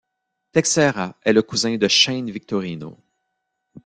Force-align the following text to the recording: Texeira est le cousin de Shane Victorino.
Texeira 0.51 1.15
est 1.21 1.31
le 1.31 1.43
cousin 1.43 1.77
de 1.77 1.87
Shane 1.87 2.31
Victorino. 2.31 2.97